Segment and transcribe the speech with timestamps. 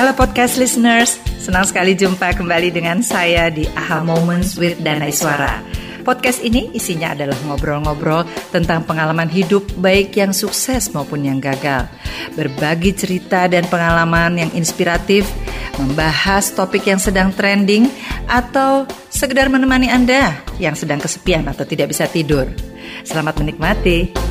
[0.00, 5.60] Halo podcast listeners, senang sekali jumpa kembali dengan saya di AHA Moments with Danai Suara.
[6.00, 11.84] Podcast ini isinya adalah ngobrol-ngobrol tentang pengalaman hidup baik yang sukses maupun yang gagal.
[12.32, 15.28] Berbagi cerita dan pengalaman yang inspiratif,
[15.76, 17.84] membahas topik yang sedang trending,
[18.24, 22.48] atau sekedar menemani Anda yang sedang kesepian atau tidak bisa tidur.
[23.04, 24.29] Selamat menikmati.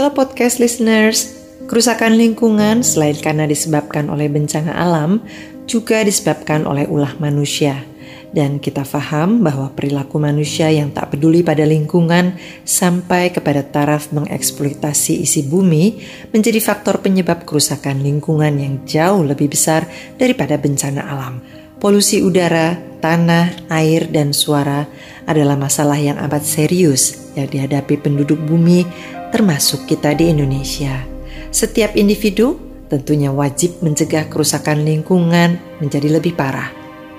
[0.00, 5.20] Halo podcast listeners, kerusakan lingkungan selain karena disebabkan oleh bencana alam,
[5.68, 7.84] juga disebabkan oleh ulah manusia.
[8.32, 12.32] Dan kita faham bahwa perilaku manusia yang tak peduli pada lingkungan
[12.64, 16.00] sampai kepada taraf mengeksploitasi isi bumi
[16.32, 19.84] menjadi faktor penyebab kerusakan lingkungan yang jauh lebih besar
[20.16, 21.44] daripada bencana alam.
[21.76, 22.72] Polusi udara,
[23.04, 24.88] tanah, air, dan suara
[25.28, 28.88] adalah masalah yang amat serius yang dihadapi penduduk bumi
[29.30, 31.06] termasuk kita di Indonesia.
[31.50, 32.58] Setiap individu
[32.90, 36.70] tentunya wajib mencegah kerusakan lingkungan menjadi lebih parah.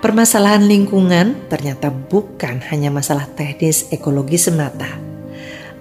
[0.03, 4.99] Permasalahan lingkungan ternyata bukan hanya masalah teknis ekologi semata.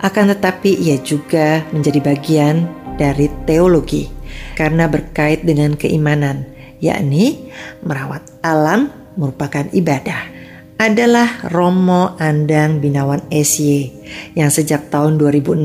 [0.01, 2.65] Akan tetapi ia juga menjadi bagian
[2.97, 4.09] dari teologi
[4.57, 6.47] karena berkait dengan keimanan,
[6.79, 7.51] yakni
[7.85, 10.30] merawat alam merupakan ibadah
[10.81, 13.93] adalah Romo Andang Binawan SY
[14.33, 15.61] yang sejak tahun 2006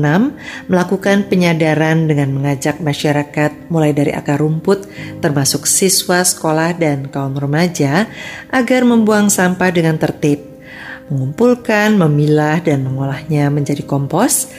[0.68, 4.84] melakukan penyadaran dengan mengajak masyarakat mulai dari akar rumput
[5.24, 8.04] termasuk siswa sekolah dan kaum remaja
[8.52, 10.44] agar membuang sampah dengan tertib,
[11.08, 14.52] mengumpulkan, memilah dan mengolahnya menjadi kompos,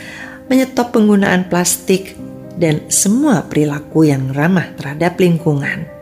[0.50, 2.18] menyetop penggunaan plastik
[2.58, 5.97] dan semua perilaku yang ramah terhadap lingkungan.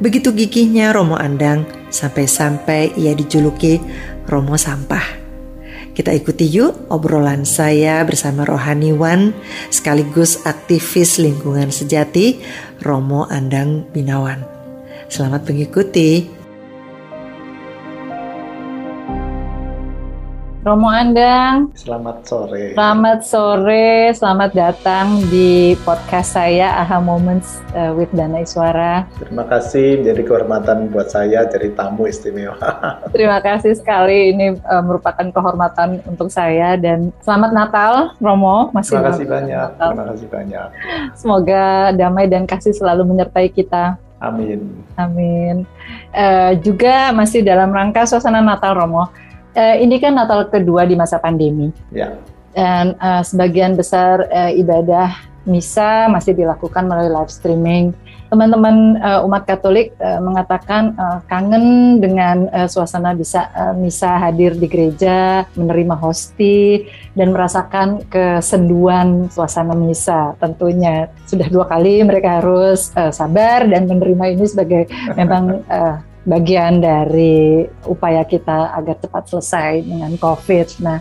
[0.00, 3.80] Begitu gigihnya Romo Andang sampai-sampai ia dijuluki
[4.28, 5.24] Romo Sampah.
[5.96, 9.32] Kita ikuti yuk obrolan saya bersama rohaniwan
[9.72, 12.36] sekaligus aktivis lingkungan sejati
[12.84, 14.44] Romo Andang Binawan.
[15.08, 16.35] Selamat mengikuti.
[20.66, 21.70] Romo Andang.
[21.78, 22.74] Selamat sore.
[22.74, 29.06] Selamat sore, selamat datang di podcast saya AHA Moments uh, with Dana Iswara.
[29.14, 32.58] Terima kasih menjadi kehormatan buat saya jadi tamu istimewa.
[33.14, 38.74] Terima kasih sekali, ini uh, merupakan kehormatan untuk saya dan selamat Natal Romo.
[38.74, 39.68] Masih Terima kasih banyak.
[39.70, 39.88] Natal.
[39.94, 40.68] Terima kasih banyak.
[41.14, 44.02] Semoga damai dan kasih selalu menyertai kita.
[44.18, 44.82] Amin.
[44.98, 45.62] Amin.
[46.10, 49.25] Uh, juga masih dalam rangka suasana Natal Romo
[49.56, 51.72] uh, ini kan Natal kedua di masa pandemi.
[51.90, 52.14] Ya.
[52.52, 55.12] Dan uh, sebagian besar uh, ibadah
[55.46, 57.94] misa masih dilakukan melalui live streaming.
[58.26, 64.58] Teman-teman uh, umat Katolik uh, mengatakan uh, kangen dengan uh, suasana bisa uh, misa hadir
[64.58, 70.34] di gereja, menerima hosti dan merasakan kesenduan suasana misa.
[70.42, 76.82] Tentunya sudah dua kali mereka harus uh, sabar dan menerima ini sebagai memang uh, bagian
[76.82, 80.82] dari upaya kita agar cepat selesai dengan COVID.
[80.82, 80.98] Nah,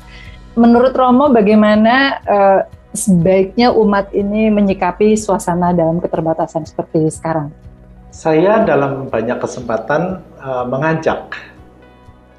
[0.54, 2.60] menurut Romo bagaimana uh,
[2.94, 7.50] sebaiknya umat ini menyikapi suasana dalam keterbatasan seperti sekarang?
[8.14, 11.36] Saya dalam banyak kesempatan uh, mengajak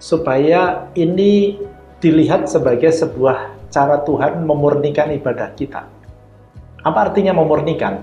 [0.00, 1.60] supaya ini
[2.00, 5.84] dilihat sebagai sebuah cara Tuhan memurnikan ibadah kita.
[6.80, 8.00] Apa artinya memurnikan?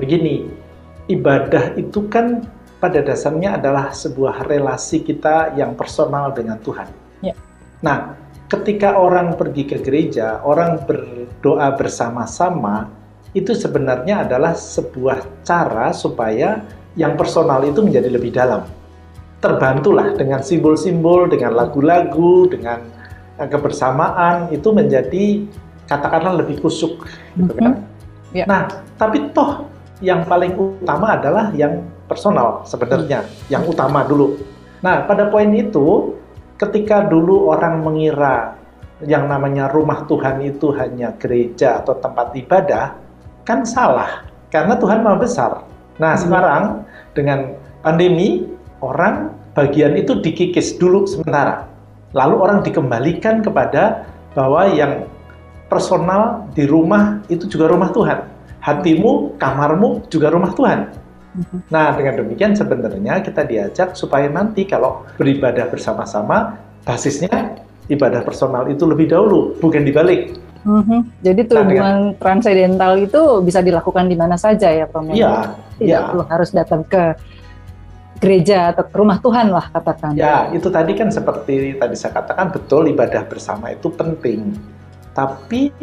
[0.00, 0.48] Begini,
[1.06, 2.42] ibadah itu kan
[2.82, 6.90] pada dasarnya adalah sebuah relasi kita yang personal dengan Tuhan.
[7.22, 7.30] Ya.
[7.78, 8.18] Nah,
[8.50, 12.90] ketika orang pergi ke gereja, orang berdoa bersama-sama,
[13.38, 16.58] itu sebenarnya adalah sebuah cara supaya
[16.98, 18.66] yang personal itu menjadi lebih dalam.
[19.38, 22.82] Terbantulah dengan simbol-simbol, dengan lagu-lagu, dengan
[23.38, 25.46] eh, kebersamaan itu menjadi
[25.86, 27.06] katakanlah lebih kusuk,
[27.38, 27.62] gitu kan.
[27.62, 28.36] Mm -hmm.
[28.42, 28.46] yeah.
[28.50, 28.66] Nah,
[28.98, 29.70] tapi toh
[30.02, 31.78] yang paling utama adalah yang
[32.12, 34.36] personal sebenarnya, yang utama dulu.
[34.84, 36.12] Nah, pada poin itu,
[36.60, 38.60] ketika dulu orang mengira
[39.00, 42.92] yang namanya rumah Tuhan itu hanya gereja atau tempat ibadah,
[43.48, 44.28] kan salah.
[44.52, 45.52] Karena Tuhan Maha Besar.
[45.96, 46.20] Nah, hmm.
[46.20, 46.64] sekarang
[47.16, 48.44] dengan pandemi,
[48.84, 51.64] orang bagian itu dikikis dulu sementara.
[52.12, 54.04] Lalu orang dikembalikan kepada
[54.36, 55.08] bahwa yang
[55.72, 58.28] personal di rumah itu juga rumah Tuhan.
[58.60, 60.92] Hatimu, kamarmu juga rumah Tuhan.
[61.72, 67.56] Nah, dengan demikian sebenarnya kita diajak supaya nanti kalau beribadah bersama-sama, basisnya
[67.88, 70.36] ibadah personal itu lebih dahulu, bukan dibalik.
[70.62, 71.00] Mm-hmm.
[71.26, 75.10] Jadi tujuan nah, transendental itu bisa dilakukan di mana saja ya, Prof.
[75.10, 75.58] Iya.
[75.80, 76.06] Tidak ya.
[76.12, 77.18] perlu harus datang ke
[78.22, 80.14] gereja atau ke rumah Tuhan lah katakan.
[80.14, 84.54] Ya, itu tadi kan seperti tadi saya katakan betul ibadah bersama itu penting.
[85.10, 85.74] Tapi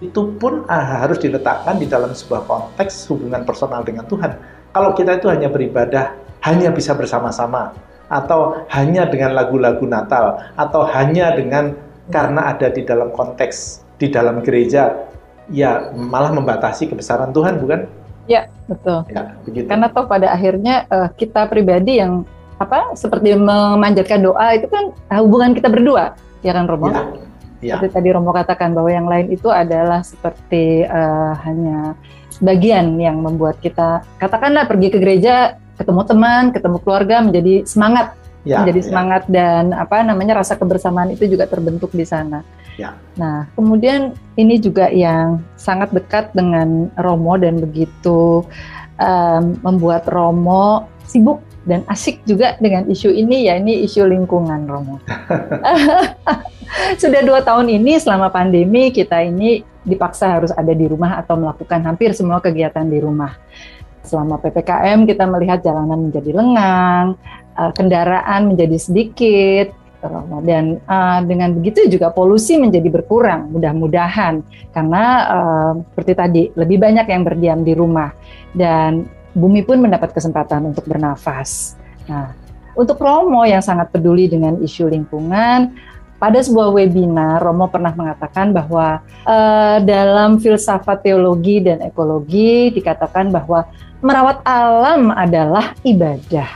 [0.00, 4.32] itu pun ah, harus diletakkan di dalam sebuah konteks hubungan personal dengan Tuhan.
[4.70, 6.14] Kalau kita itu hanya beribadah,
[6.46, 7.74] hanya bisa bersama-sama,
[8.06, 11.74] atau hanya dengan lagu-lagu Natal, atau hanya dengan
[12.10, 15.06] karena ada di dalam konteks di dalam gereja,
[15.50, 17.86] ya malah membatasi kebesaran Tuhan, bukan?
[18.30, 19.02] Ya, betul.
[19.10, 19.66] Ya, begitu.
[19.66, 22.22] Karena toh pada akhirnya uh, kita pribadi yang
[22.62, 26.14] apa seperti memanjatkan doa itu kan hubungan kita berdua,
[26.46, 26.94] ya kan Romo?
[26.94, 27.02] Ya,
[27.60, 27.76] Ya.
[27.76, 31.92] Seperti tadi Romo katakan bahwa yang lain itu adalah seperti uh, hanya
[32.40, 38.16] bagian yang membuat kita katakanlah pergi ke gereja, ketemu teman, ketemu keluarga menjadi semangat,
[38.48, 38.86] ya, menjadi ya.
[38.88, 42.40] semangat dan apa namanya rasa kebersamaan itu juga terbentuk di sana.
[42.80, 42.96] Ya.
[43.20, 48.40] Nah, kemudian ini juga yang sangat dekat dengan Romo dan begitu
[48.96, 55.00] um, membuat Romo sibuk dan asik juga dengan isu ini ya ini isu lingkungan Romo.
[57.02, 61.82] Sudah dua tahun ini selama pandemi kita ini dipaksa harus ada di rumah atau melakukan
[61.84, 63.36] hampir semua kegiatan di rumah.
[64.00, 67.20] Selama PPKM kita melihat jalanan menjadi lengang,
[67.58, 69.66] eh, kendaraan menjadi sedikit,
[70.44, 74.40] dan uh, dengan begitu juga polusi menjadi berkurang mudah-mudahan
[74.72, 78.08] karena uh, seperti tadi lebih banyak yang berdiam di rumah
[78.56, 79.04] dan
[79.34, 81.78] bumi pun mendapat kesempatan untuk bernafas.
[82.10, 82.34] Nah,
[82.74, 85.74] untuk Romo yang sangat peduli dengan isu lingkungan,
[86.20, 93.64] pada sebuah webinar Romo pernah mengatakan bahwa uh, dalam filsafat teologi dan ekologi dikatakan bahwa
[94.04, 96.48] merawat alam adalah ibadah.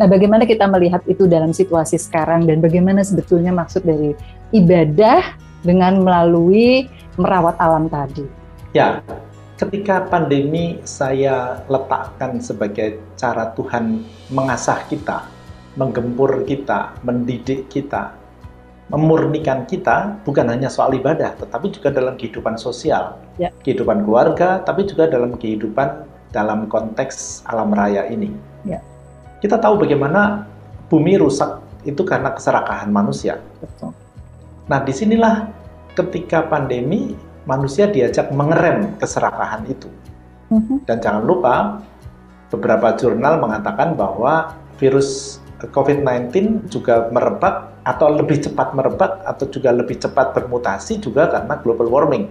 [0.00, 4.16] Nah, bagaimana kita melihat itu dalam situasi sekarang dan bagaimana sebetulnya maksud dari
[4.50, 5.20] ibadah
[5.62, 8.26] dengan melalui merawat alam tadi?
[8.72, 9.04] Ya,
[9.62, 14.02] ketika pandemi saya letakkan sebagai cara Tuhan
[14.34, 15.30] mengasah kita,
[15.78, 18.10] menggempur kita, mendidik kita,
[18.90, 23.54] memurnikan kita bukan hanya soal ibadah, tetapi juga dalam kehidupan sosial, ya.
[23.62, 28.34] kehidupan keluarga, tapi juga dalam kehidupan dalam konteks alam raya ini.
[28.66, 28.82] Ya.
[29.38, 30.42] Kita tahu bagaimana
[30.90, 33.38] bumi rusak itu karena keserakahan manusia.
[33.62, 33.94] Betul.
[34.66, 35.50] Nah, di sinilah
[35.94, 39.88] ketika pandemi manusia diajak mengerem keserakahan itu.
[40.52, 40.86] Mhm.
[40.86, 41.54] Dan jangan lupa
[42.52, 49.98] beberapa jurnal mengatakan bahwa virus COVID-19 juga merebak atau lebih cepat merebak atau juga lebih
[49.98, 52.26] cepat bermutasi juga karena global warming.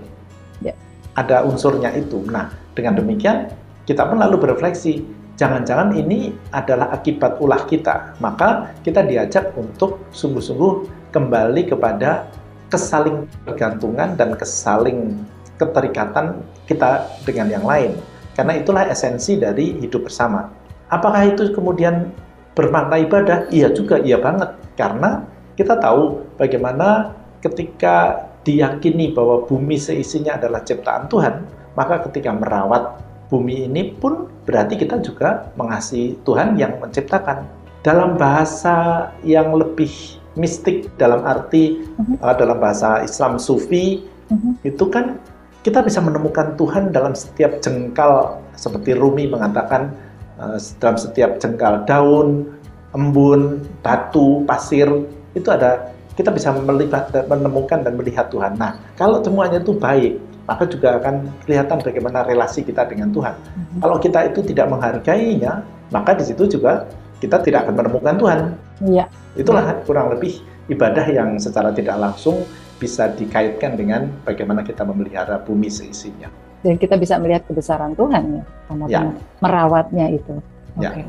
[0.60, 0.76] Ya.
[1.16, 2.24] Ada unsurnya itu.
[2.28, 3.52] Nah, dengan demikian
[3.88, 5.04] kita pun lalu berefleksi,
[5.36, 8.16] jangan-jangan ini adalah akibat ulah kita.
[8.20, 12.28] Maka kita diajak untuk sungguh-sungguh kembali kepada
[12.72, 15.20] kesaling bergantungan dan kesaling
[15.60, 17.94] keterikatan kita dengan yang lain.
[18.34, 20.48] Karena itulah esensi dari hidup bersama.
[20.88, 22.10] Apakah itu kemudian
[22.56, 23.46] bermakna ibadah?
[23.52, 24.56] Iya juga, iya banget.
[24.80, 25.28] Karena
[25.60, 27.14] kita tahu bagaimana
[27.44, 31.46] ketika diyakini bahwa bumi seisinya adalah ciptaan Tuhan,
[31.78, 32.98] maka ketika merawat
[33.30, 37.46] bumi ini pun berarti kita juga mengasihi Tuhan yang menciptakan.
[37.82, 42.24] Dalam bahasa yang lebih mistik dalam arti uh-huh.
[42.24, 44.54] uh, dalam bahasa Islam Sufi uh-huh.
[44.64, 45.20] itu kan
[45.62, 49.94] kita bisa menemukan Tuhan dalam setiap jengkal seperti Rumi mengatakan
[50.42, 52.50] Eh, dalam setiap jengkal daun,
[52.98, 54.90] embun, batu, pasir
[55.38, 58.58] itu ada kita bisa melihat menemukan dan melihat Tuhan.
[58.58, 60.18] Nah, kalau semuanya itu baik,
[60.50, 63.38] maka juga akan kelihatan bagaimana relasi kita dengan Tuhan.
[63.38, 63.80] Mm-hmm.
[63.86, 65.62] Kalau kita itu tidak menghargainya,
[65.94, 66.90] maka di situ juga
[67.22, 68.40] kita tidak akan menemukan Tuhan.
[68.82, 69.06] Iya.
[69.38, 69.76] Itulah ya.
[69.86, 72.44] kurang lebih ibadah yang secara tidak langsung
[72.82, 78.44] bisa dikaitkan dengan bagaimana kita memelihara bumi seisinya dan kita bisa melihat kebesaran Tuhan ya
[78.70, 79.02] karena ya.
[79.42, 80.36] merawatnya itu.
[80.78, 80.94] Ya.
[80.94, 81.06] Okay.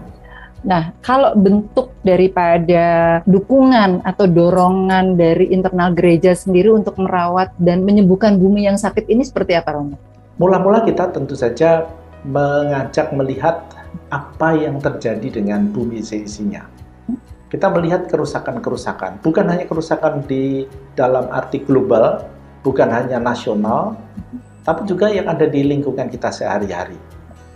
[0.63, 8.39] Nah, kalau bentuk daripada dukungan atau dorongan dari internal gereja sendiri untuk merawat dan menyembuhkan
[8.39, 9.99] bumi yang sakit ini seperti apa, Romo?
[10.39, 11.91] Mula-mula kita tentu saja
[12.23, 13.67] mengajak melihat
[14.07, 16.63] apa yang terjadi dengan bumi seisinya.
[17.53, 20.65] Kita melihat kerusakan-kerusakan, bukan hanya kerusakan di
[20.97, 22.25] dalam arti global,
[22.65, 23.93] bukan hanya nasional,
[24.65, 26.97] tapi juga yang ada di lingkungan kita sehari-hari.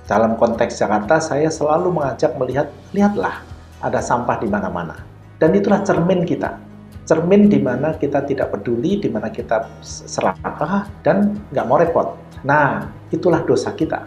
[0.04, 3.40] Dalam konteks Jakarta, saya selalu mengajak melihat, lihatlah,
[3.80, 5.00] ada sampah di mana-mana.
[5.40, 6.60] Dan itulah cermin kita.
[7.08, 12.20] Cermin di mana kita tidak peduli, di mana kita serakah, dan nggak mau repot.
[12.44, 14.04] Nah, itulah dosa kita.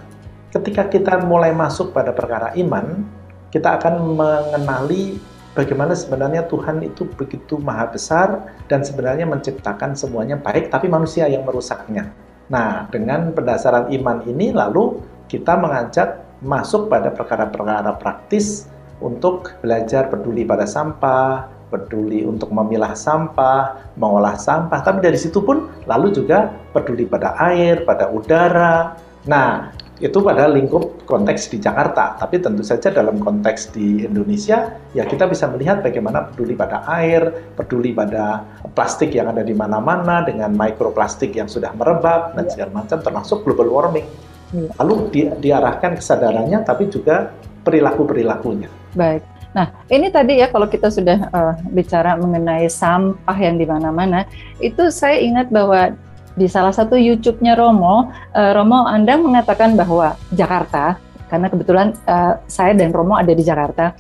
[0.53, 3.09] Ketika kita mulai masuk pada perkara iman,
[3.49, 5.17] kita akan mengenali
[5.53, 11.45] bagaimana sebenarnya Tuhan itu begitu maha besar dan sebenarnya menciptakan semuanya baik, tapi manusia yang
[11.45, 12.11] merusaknya.
[12.49, 14.97] Nah, dengan pendasaran iman ini lalu
[15.29, 18.65] kita mengajak masuk pada perkara-perkara praktis
[18.99, 25.69] untuk belajar peduli pada sampah, peduli untuk memilah sampah, mengolah sampah, tapi dari situ pun
[25.85, 28.97] lalu juga peduli pada air, pada udara.
[29.29, 35.03] Nah, itu pada lingkup konteks di Jakarta, tapi tentu saja dalam konteks di Indonesia, ya
[35.03, 40.55] kita bisa melihat bagaimana peduli pada air, peduli pada plastik yang ada di mana-mana dengan
[40.55, 44.07] mikroplastik yang sudah merebak dan segala macam, termasuk global warming.
[44.55, 44.71] Ya.
[44.79, 47.35] Lalu di, diarahkan kesadarannya, tapi juga
[47.67, 48.71] perilaku-perilakunya.
[48.95, 49.21] Baik.
[49.49, 54.23] Nah, ini tadi ya kalau kita sudah uh, bicara mengenai sampah yang di mana-mana,
[54.61, 55.91] itu saya ingat bahwa
[56.39, 60.95] di salah satu YouTube-nya Romo, uh, Romo Anda mengatakan bahwa Jakarta,
[61.27, 63.91] karena kebetulan uh, saya dan Romo ada di Jakarta,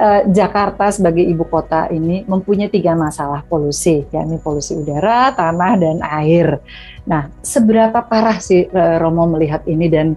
[0.00, 6.00] uh, Jakarta sebagai ibu kota ini mempunyai tiga masalah polusi, yakni polusi udara, tanah, dan
[6.00, 6.56] air.
[7.04, 10.16] Nah, seberapa parah sih uh, Romo melihat ini dan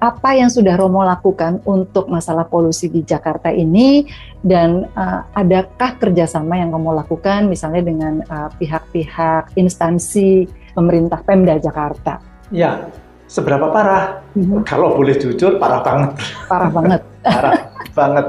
[0.00, 4.08] apa yang sudah Romo lakukan untuk masalah polusi di Jakarta ini
[4.40, 8.24] dan uh, adakah kerjasama yang Romo lakukan misalnya dengan
[8.56, 12.22] pihak-pihak uh, instansi pemerintah Pemda Jakarta.
[12.50, 12.90] Ya,
[13.30, 14.26] seberapa parah?
[14.34, 14.66] Mm-hmm.
[14.66, 16.10] Kalau boleh jujur, parah banget.
[16.50, 17.00] Parah banget.
[17.36, 17.54] parah
[17.94, 18.26] banget.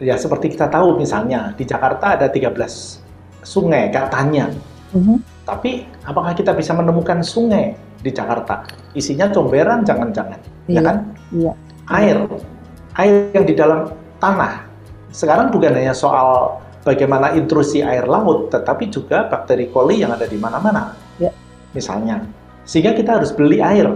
[0.00, 2.56] Ya, seperti kita tahu misalnya, di Jakarta ada 13
[3.44, 4.48] sungai katanya.
[4.96, 5.16] Mm-hmm.
[5.44, 8.64] Tapi, apakah kita bisa menemukan sungai di Jakarta?
[8.96, 10.40] Isinya comberan, jangan-jangan.
[10.68, 10.76] Ya iya.
[10.76, 10.96] Ya kan?
[11.28, 11.52] Iya.
[11.88, 12.18] Air.
[12.96, 14.64] Air yang di dalam tanah.
[15.08, 20.36] Sekarang bukan hanya soal bagaimana intrusi air laut, tetapi juga bakteri koli yang ada di
[20.36, 21.07] mana-mana
[21.78, 22.26] misalnya.
[22.66, 23.86] Sehingga kita harus beli air.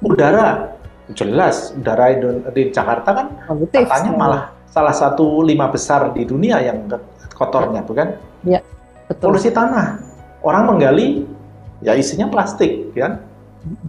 [0.00, 0.72] Udara,
[1.12, 2.16] jelas udara
[2.56, 6.88] di Jakarta kan Positif, katanya malah salah satu lima besar di dunia yang
[7.36, 8.16] kotornya, bukan?
[8.48, 8.64] Ya,
[9.10, 9.36] betul.
[9.36, 10.00] Polusi tanah,
[10.40, 11.28] orang menggali,
[11.84, 13.20] ya isinya plastik, kan?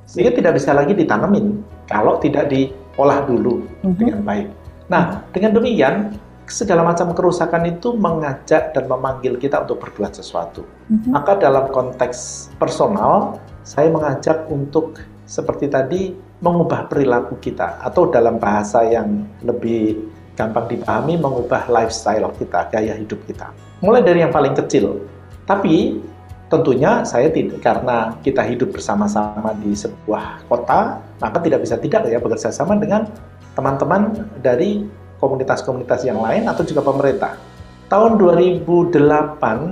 [0.03, 3.95] Sehingga tidak bisa lagi ditanamin kalau tidak diolah dulu -huh.
[3.95, 4.47] dengan baik.
[4.91, 5.95] Nah, dengan demikian
[6.46, 10.66] segala macam kerusakan itu mengajak dan memanggil kita untuk berbuat sesuatu.
[10.90, 11.12] Mm-hmm.
[11.12, 18.86] Maka dalam konteks personal, saya mengajak untuk seperti tadi mengubah perilaku kita atau dalam bahasa
[18.86, 20.06] yang lebih
[20.38, 23.50] gampang dipahami mengubah lifestyle kita, gaya hidup kita.
[23.82, 25.02] Mulai dari yang paling kecil.
[25.50, 25.98] Tapi
[26.52, 32.22] tentunya saya tidak karena kita hidup bersama-sama di sebuah kota, maka tidak bisa tidak ya
[32.22, 33.10] bekerja sama dengan
[33.56, 34.84] teman-teman dari
[35.19, 37.38] komunitas-komunitas yang lain atau juga pemerintah.
[37.86, 38.98] Tahun 2008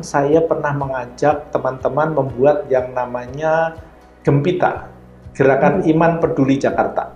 [0.06, 3.74] saya pernah mengajak teman-teman membuat yang namanya
[4.22, 4.88] Gempita,
[5.34, 7.10] Gerakan Iman Peduli Jakarta.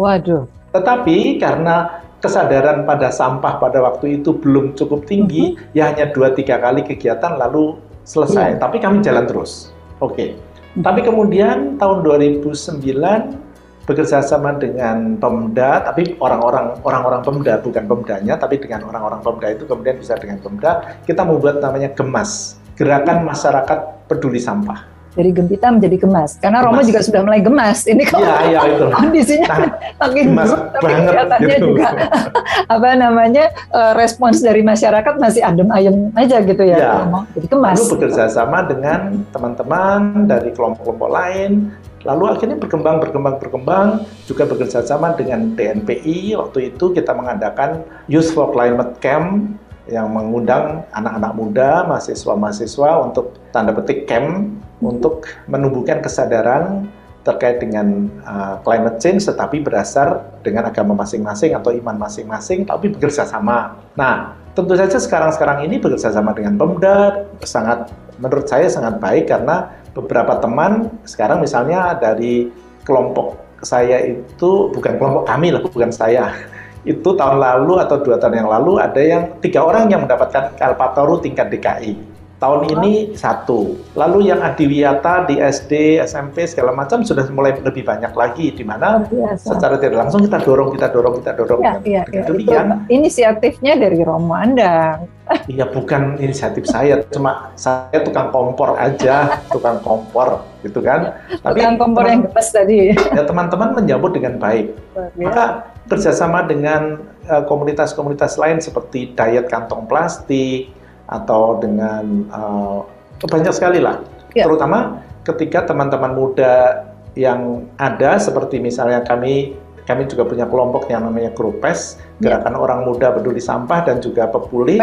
[0.00, 0.48] Waduh.
[0.72, 5.76] Tetapi karena kesadaran pada sampah pada waktu itu belum cukup tinggi, -huh.
[5.76, 8.56] ya hanya dua tiga kali kegiatan lalu selesai.
[8.56, 8.60] Yeah.
[8.60, 9.68] Tapi kami jalan terus.
[10.00, 10.14] Oke.
[10.16, 10.28] Okay.
[10.34, 10.82] -huh.
[10.82, 13.47] Tapi kemudian tahun 2009
[13.88, 19.64] bekerja sama dengan Pemda, tapi orang-orang orang-orang Pemda bukan Pemdanya, tapi dengan orang-orang Pemda itu
[19.64, 25.98] kemudian bisa dengan Pemda, kita membuat namanya Gemas, Gerakan Masyarakat Peduli Sampah dari gempita menjadi
[25.98, 26.38] gemas.
[26.38, 27.90] Karena Romo juga sudah mulai gemas.
[27.90, 28.86] Ini kok ya, ya, itu.
[28.86, 29.68] kondisinya nah,
[29.98, 31.66] makin buruk, tapi kelihatannya gitu.
[31.74, 31.88] juga
[32.78, 36.90] apa namanya uh, respons dari masyarakat masih adem ayem aja gitu ya, ya.
[37.02, 37.26] Romo.
[37.34, 37.76] Jadi gemas.
[37.82, 41.74] Lalu bekerja sama dengan teman-teman dari kelompok-kelompok lain
[42.08, 43.88] Lalu akhirnya berkembang, berkembang, berkembang,
[44.24, 46.40] juga bekerja sama dengan TNPI.
[46.40, 49.60] Waktu itu kita mengadakan Youth for Climate Camp
[49.92, 54.52] yang mengundang anak-anak muda, mahasiswa-mahasiswa untuk tanda petik camp
[54.84, 56.88] untuk menumbuhkan kesadaran
[57.24, 63.28] terkait dengan uh, climate change tetapi berasal dengan agama masing-masing atau iman masing-masing tapi bekerja
[63.28, 63.76] sama.
[64.00, 69.76] Nah, tentu saja sekarang-sekarang ini bekerja sama dengan Pemda sangat menurut saya sangat baik karena
[69.98, 72.46] beberapa teman sekarang misalnya dari
[72.86, 73.34] kelompok
[73.66, 76.30] saya itu bukan kelompok kami lah, bukan saya.
[76.86, 81.20] Itu tahun lalu atau dua tahun yang lalu ada yang tiga orang yang mendapatkan Kalpataru
[81.20, 82.07] tingkat DKI.
[82.38, 83.74] Tahun ini satu.
[83.98, 89.02] Lalu yang adiwiyata di SD, SMP segala macam sudah mulai lebih banyak lagi di mana
[89.34, 91.60] secara tidak langsung kita dorong, kita dorong, kita dorong.
[91.66, 92.22] Ya, ya, ya.
[92.22, 92.38] Itu
[92.86, 95.02] inisiatifnya dari Romo Anda.
[95.44, 101.20] Iya bukan inisiatif saya, cuma saya tukang kompor aja, tukang kompor gitu kan.
[101.44, 102.80] Tapi tukang kompor teman, yang gemes tadi.
[103.16, 104.72] Ya teman-teman menyambut dengan baik.
[105.20, 110.72] Maka kerjasama dengan eh, komunitas-komunitas uh, lain seperti diet kantong plastik,
[111.08, 112.84] atau dengan uh,
[113.24, 114.04] banyak sekali lah.
[114.36, 114.44] Ya.
[114.44, 116.84] Terutama ketika teman-teman muda
[117.18, 119.56] yang ada seperti misalnya kami
[119.88, 122.36] kami juga punya kelompok yang namanya Grupes, ya.
[122.36, 124.76] Gerakan Orang Muda Peduli Sampah dan juga Pepuli.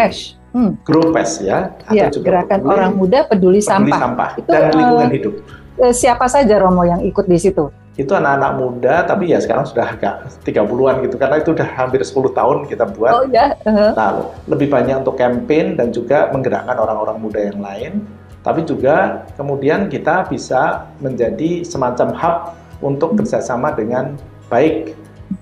[0.56, 0.80] Hmm.
[0.82, 4.00] Grupes ya, atau ya, juga Gerakan Orang Muda Peduli, peduli Sampah.
[4.02, 5.34] Sampah Itu, dan lingkungan uh, hidup.
[5.78, 7.70] Eh, siapa saja Romo yang ikut di situ?
[7.96, 12.12] Itu anak-anak muda tapi ya sekarang sudah agak 30-an gitu karena itu udah hampir 10
[12.36, 13.12] tahun kita buat.
[13.16, 13.56] Oh ya.
[13.64, 13.92] Uh-huh.
[13.96, 14.10] Nah,
[14.52, 18.04] lebih banyak untuk campaign dan juga menggerakkan orang-orang muda yang lain.
[18.44, 22.38] Tapi juga kemudian kita bisa menjadi semacam hub
[22.84, 24.20] untuk kerjasama dengan
[24.52, 24.94] baik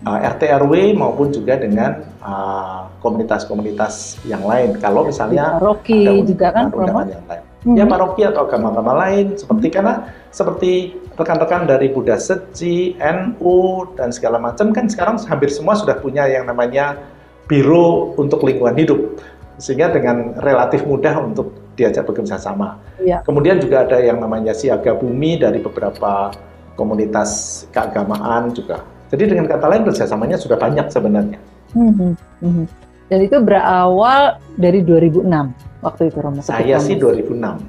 [0.08, 4.78] uh, RT RW maupun juga dengan uh, komunitas-komunitas yang lain.
[4.80, 6.72] Kalau misalnya Rocky juga kan
[7.10, 7.44] yang lain.
[7.64, 7.80] Hmm.
[7.80, 14.36] Ya paroki atau agama-agama lain seperti karena seperti rekan-rekan dari Buddha Seji, NU dan segala
[14.36, 17.00] macam kan sekarang hampir semua sudah punya yang namanya
[17.48, 19.00] biro untuk lingkungan hidup
[19.64, 22.84] sehingga dengan relatif mudah untuk diajak bekerja sama.
[23.00, 23.24] Ya.
[23.24, 26.36] Kemudian juga ada yang namanya siaga bumi dari beberapa
[26.76, 28.82] komunitas keagamaan juga.
[29.14, 31.40] Jadi dengan kata lain kerjasamanya sudah banyak sebenarnya.
[31.74, 32.66] Hmm, hmm.
[33.14, 35.30] Dan itu berawal dari 2006
[35.86, 36.42] waktu itu Romo.
[36.42, 37.62] Saya sih 2006.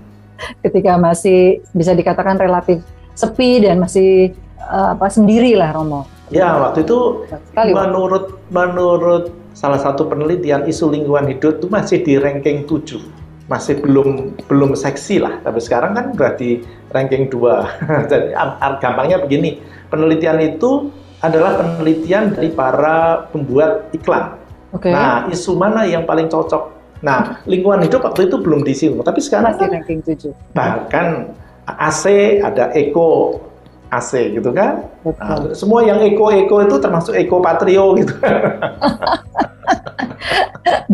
[0.64, 2.80] Ketika masih bisa dikatakan relatif
[3.12, 4.32] sepi dan masih
[4.64, 6.08] uh, apa sendiri lah Romo.
[6.32, 12.16] Ya waktu itu Sekali, menurut menurut salah satu penelitian isu lingkungan hidup itu masih di
[12.16, 13.04] ranking 7
[13.44, 17.36] masih belum belum seksi lah tapi sekarang kan berarti ranking 2
[18.10, 18.32] jadi
[18.80, 19.60] gampangnya begini
[19.92, 20.88] penelitian itu
[21.20, 24.43] adalah penelitian dari para pembuat iklan
[24.74, 24.90] Okay.
[24.90, 26.74] Nah, isu mana yang paling cocok?
[27.04, 30.32] Nah, lingkungan hidup waktu itu belum diisi, tapi sekarang masih kan, ranking 7.
[30.56, 31.06] Bahkan
[31.68, 32.04] AC
[32.40, 33.38] ada Eco
[33.92, 34.90] AC gitu kan.
[35.06, 38.14] Nah, semua yang Eco-Eco itu termasuk Eco Patrio gitu.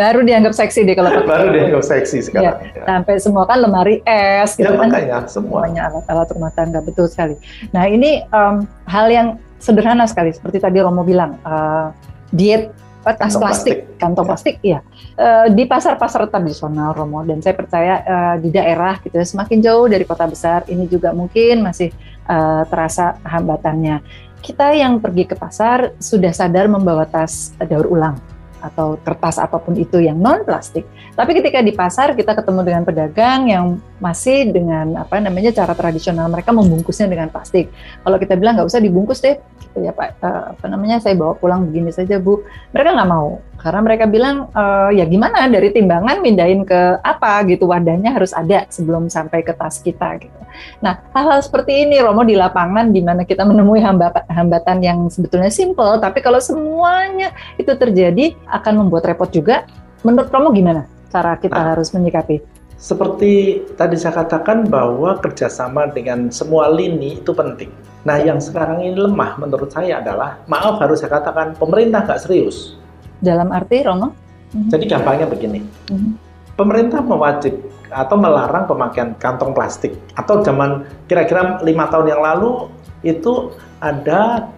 [0.00, 2.58] Baru dianggap seksi deh kalau Baru dianggap seksi sekarang.
[2.60, 2.84] Ya, ya.
[2.84, 4.88] Sampai semua kan lemari es gitu ya, kan.
[4.88, 5.64] makanya semua.
[5.64, 7.37] Semuanya alat-alat rumah tangga betul sekali.
[7.72, 11.92] Nah, ini um, hal yang sederhana sekali seperti tadi Romo bilang, uh,
[12.32, 14.30] diet tas kantong plastik, plastik, kantong ya.
[14.30, 14.78] plastik, ya.
[15.16, 19.87] Uh, di pasar-pasar tradisional Romo dan saya percaya uh, di daerah gitu ya, semakin jauh
[19.88, 21.92] dari kota besar ini juga mungkin masih
[22.28, 24.00] uh, terasa hambatannya.
[24.40, 28.16] Kita yang pergi ke pasar sudah sadar membawa tas daur ulang
[28.61, 30.85] atau kertas apa pun itu yang non plastik.
[31.17, 33.64] Tapi ketika di pasar kita ketemu dengan pedagang yang
[34.00, 37.69] masih dengan apa namanya cara tradisional mereka membungkusnya dengan plastik.
[38.05, 39.37] Kalau kita bilang nggak usah dibungkus deh,
[39.71, 42.41] gitu ya Pak, uh, apa namanya saya bawa pulang begini saja Bu.
[42.73, 47.68] Mereka nggak mau karena mereka bilang uh, ya gimana dari timbangan mindahin ke apa gitu
[47.68, 50.40] wadahnya harus ada sebelum sampai ke tas kita gitu.
[50.80, 53.84] Nah hal-hal seperti ini Romo di lapangan di mana kita menemui
[54.32, 59.68] hambatan yang sebetulnya simple tapi kalau semuanya itu terjadi akan membuat repot juga.
[60.00, 62.40] Menurut Romo gimana cara kita nah, harus menyikapi?
[62.80, 67.68] Seperti tadi saya katakan bahwa kerjasama dengan semua lini itu penting.
[68.08, 72.79] Nah, yang sekarang ini lemah menurut saya adalah, maaf harus saya katakan, pemerintah nggak serius.
[73.21, 74.13] Dalam arti, Romo?
[74.50, 74.69] Mhm.
[74.73, 76.19] Jadi gampangnya begini, mhm.
[76.59, 77.54] pemerintah mewajib
[77.91, 79.95] atau melarang pemakaian kantong plastik.
[80.19, 82.67] Atau zaman kira-kira lima tahun yang lalu
[83.06, 84.50] itu ada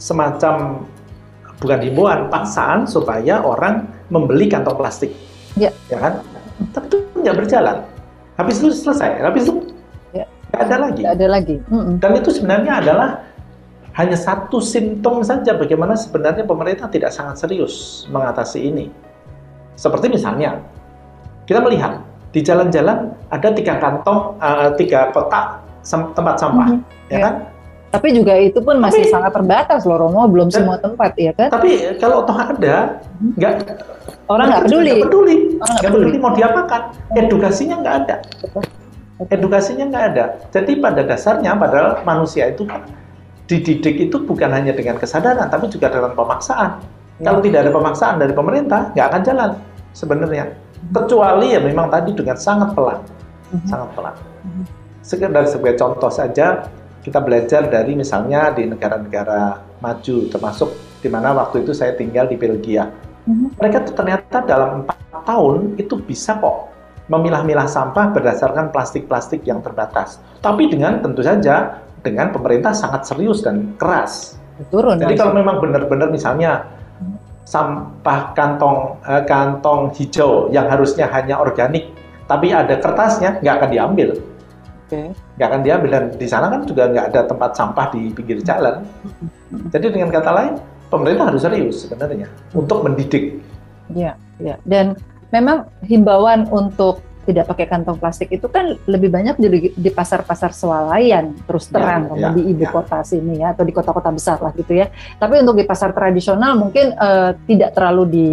[0.00, 0.86] semacam
[1.60, 5.12] bukan himbauan, paksaan supaya orang membeli kantong plastik.
[5.58, 5.74] Ya.
[5.92, 6.12] Ya kan?
[6.72, 7.76] Tapi itu nggak berjalan.
[8.38, 9.20] Habis itu selesai.
[9.20, 9.68] Habis itu
[10.48, 11.02] Nggak ada lagi.
[11.04, 11.56] Nggak ada lagi.
[11.68, 11.94] Mm-mm.
[12.00, 13.08] Dan itu sebenarnya adalah
[13.98, 18.86] hanya satu simptom saja bagaimana sebenarnya pemerintah tidak sangat serius mengatasi ini.
[19.74, 20.62] Seperti misalnya,
[21.50, 21.98] kita melihat
[22.30, 25.66] di jalan-jalan ada tiga kantong, uh, tiga kotak
[26.14, 27.10] tempat sampah, mm-hmm.
[27.10, 27.34] ya, ya kan?
[27.88, 31.32] Tapi juga itu pun masih tapi, sangat terbatas loh Romo, belum dan, semua tempat, ya
[31.34, 31.48] kan?
[31.50, 33.02] Tapi kalau toh ada,
[33.34, 33.54] nggak
[34.30, 34.90] orang nggak peduli.
[34.94, 36.04] Nggak peduli, nggak peduli.
[36.06, 36.80] peduli mau diapakan,
[37.18, 38.16] edukasinya nggak ada.
[39.26, 40.24] Edukasinya nggak ada.
[40.54, 42.86] Jadi pada dasarnya padahal manusia itu kan
[43.48, 46.84] dididik itu bukan hanya dengan kesadaran, tapi juga dengan pemaksaan.
[47.18, 47.32] Ya.
[47.32, 49.50] Kalau tidak ada pemaksaan dari pemerintah, nggak akan jalan
[49.96, 50.44] sebenarnya.
[50.94, 53.66] Kecuali ya memang tadi dengan sangat pelan, uh-huh.
[53.66, 54.14] sangat pelan.
[54.14, 54.64] Uh-huh.
[55.02, 56.68] Sekedar sebagai contoh saja,
[57.02, 62.36] kita belajar dari misalnya di negara-negara maju, termasuk di mana waktu itu saya tinggal di
[62.36, 62.86] Belgia.
[63.26, 63.48] Uh-huh.
[63.58, 66.70] Mereka tuh ternyata dalam empat tahun itu bisa kok
[67.08, 70.20] memilah-milah sampah berdasarkan plastik-plastik yang terbatas.
[70.44, 74.38] Tapi dengan tentu saja dengan pemerintah sangat serius dan keras.
[74.70, 74.98] Turun.
[74.98, 76.66] Jadi kalau memang benar-benar misalnya
[77.46, 81.88] sampah kantong eh, kantong hijau yang harusnya hanya organik,
[82.28, 84.08] tapi ada kertasnya nggak akan diambil.
[84.88, 85.12] Okay.
[85.36, 88.84] Nggak akan diambil dan di sana kan juga nggak ada tempat sampah di pinggir jalan.
[89.72, 90.52] Jadi dengan kata lain,
[90.92, 93.40] pemerintah harus serius sebenarnya untuk mendidik.
[93.92, 94.56] Iya, iya.
[94.68, 94.96] Dan
[95.32, 101.36] memang himbauan untuk tidak pakai kantong plastik itu kan lebih banyak di, di pasar-pasar swalayan
[101.44, 102.72] terus ya, terang ya, ya, di ibu ya.
[102.72, 104.88] kota sini ya atau di kota-kota besar lah gitu ya.
[105.20, 108.28] Tapi untuk di pasar tradisional mungkin uh, tidak terlalu di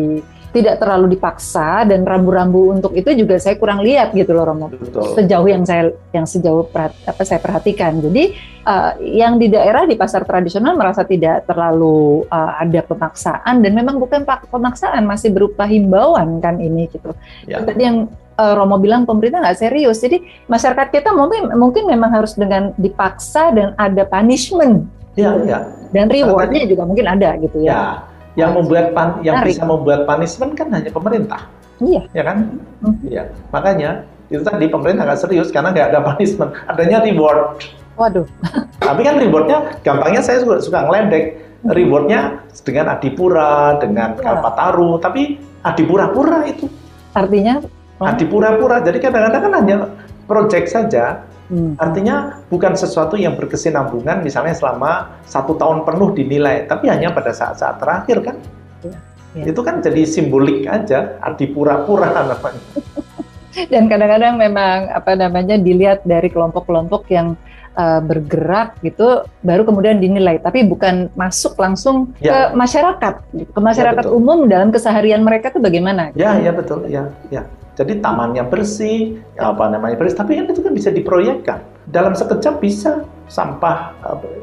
[0.56, 4.72] tidak terlalu dipaksa dan rambu-rambu untuk itu juga saya kurang lihat gitu loh Romo.
[4.72, 5.12] Betul.
[5.12, 8.00] Sejauh yang saya yang sejauh perhat, apa saya perhatikan.
[8.00, 8.32] Jadi
[8.64, 14.00] uh, yang di daerah di pasar tradisional merasa tidak terlalu uh, ada pemaksaan dan memang
[14.00, 17.12] bukan pemaksaan masih berupa himbauan kan ini gitu.
[17.52, 17.60] Ya.
[17.60, 20.04] Tadi yang uh, Romo bilang pemerintah nggak serius.
[20.04, 24.88] Jadi masyarakat kita mungkin mungkin memang harus dengan dipaksa dan ada punishment.
[25.16, 25.64] Ya, ya.
[25.96, 27.72] Dan rewardnya juga mungkin ada gitu ya.
[27.72, 27.82] ya
[28.36, 31.48] yang membuat pan, yang bisa membuat punishment kan hanya pemerintah.
[31.80, 32.08] Iya.
[32.12, 32.38] Ya kan?
[32.84, 33.08] Mm-hmm.
[33.08, 33.24] Iya.
[33.52, 33.90] Makanya
[34.28, 37.64] itu tadi pemerintah nggak serius karena nggak ada punishment, adanya reward.
[37.96, 38.28] Waduh.
[38.88, 41.42] Tapi kan rewardnya, gampangnya saya suka, suka ngeledek.
[41.66, 44.22] Rewardnya dengan adipura, dengan ya.
[44.22, 46.70] kalpataru, tapi adipura-pura itu.
[47.18, 47.58] Artinya?
[48.00, 48.08] Oh.
[48.08, 48.84] Adipura-pura.
[48.84, 49.78] Jadi kadang-kadang kan hanya
[50.28, 51.78] project saja, Hmm.
[51.78, 57.78] Artinya bukan sesuatu yang berkesinambungan misalnya selama satu tahun penuh dinilai, tapi hanya pada saat-saat
[57.78, 58.36] terakhir kan.
[58.82, 58.98] Ya,
[59.38, 59.54] ya.
[59.54, 62.62] Itu kan jadi simbolik aja, arti pura-pura namanya.
[63.70, 67.38] Dan kadang-kadang memang apa namanya dilihat dari kelompok-kelompok yang
[67.78, 72.52] uh, bergerak gitu, baru kemudian dinilai, tapi bukan masuk langsung ya.
[72.52, 73.14] ke masyarakat,
[73.54, 76.10] ke masyarakat ya, umum dalam keseharian mereka itu bagaimana?
[76.18, 77.46] Ya, ya betul, ya, ya.
[77.76, 81.60] Jadi tamannya bersih, apa namanya bersih, tapi kan itu kan bisa diproyekkan.
[81.92, 83.92] Dalam sekejap bisa sampah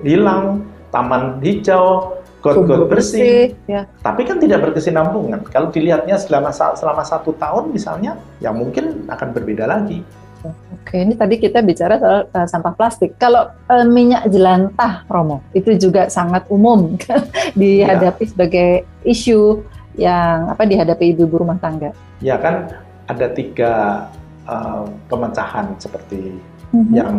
[0.04, 2.92] hilang, taman hijau, got-got bersih.
[2.92, 3.88] bersih ya.
[4.04, 5.48] Tapi kan tidak berkesinambungan.
[5.48, 10.04] Kalau dilihatnya selama selama satu tahun misalnya, ya mungkin akan berbeda lagi.
[10.74, 13.14] Oke, ini tadi kita bicara soal uh, sampah plastik.
[13.14, 16.98] Kalau uh, minyak jelantah, Romo, itu juga sangat umum
[17.60, 18.30] dihadapi ya.
[18.34, 18.70] sebagai
[19.06, 19.62] isu
[19.94, 21.94] yang apa dihadapi ibu-ibu rumah tangga.
[22.18, 22.74] Ya kan,
[23.12, 23.72] ada tiga
[24.48, 26.32] uh, pemecahan seperti
[26.72, 26.92] mm-hmm.
[26.96, 27.14] yang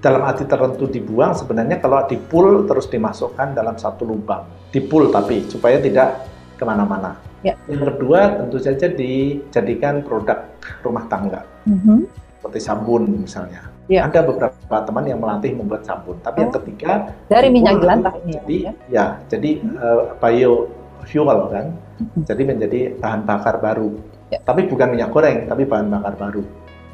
[0.00, 5.76] dalam arti tertentu dibuang sebenarnya kalau dipul terus dimasukkan dalam satu lubang dipul tapi supaya
[5.76, 6.24] tidak
[6.56, 7.52] ke mana-mana ya.
[7.68, 10.48] yang kedua tentu saja dijadikan produk
[10.80, 12.08] rumah tangga mm-hmm.
[12.40, 14.08] seperti sabun misalnya ya.
[14.08, 16.42] ada beberapa teman yang melatih membuat sabun tapi oh.
[16.48, 16.92] yang ketiga
[17.28, 22.22] dari minyak jelantah ini jadi ya, ya jadi uh, biofuel kan mm-hmm.
[22.24, 24.00] jadi menjadi bahan bakar baru
[24.30, 24.38] Ya.
[24.46, 26.42] Tapi bukan minyak goreng, tapi bahan bakar baru.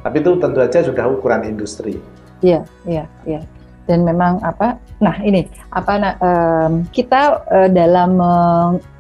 [0.01, 2.01] Tapi itu tentu saja sudah ukuran industri.
[2.41, 3.41] Iya, iya, iya.
[3.87, 4.83] Dan memang apa?
[4.99, 5.93] Nah ini apa?
[5.95, 8.19] Nah, um, kita uh, dalam